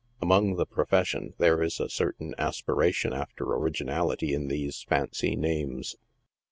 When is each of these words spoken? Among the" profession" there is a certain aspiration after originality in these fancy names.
Among 0.19 0.55
the" 0.55 0.65
profession" 0.65 1.35
there 1.37 1.61
is 1.61 1.79
a 1.79 1.87
certain 1.87 2.33
aspiration 2.39 3.13
after 3.13 3.43
originality 3.43 4.33
in 4.33 4.47
these 4.47 4.81
fancy 4.81 5.35
names. 5.35 5.95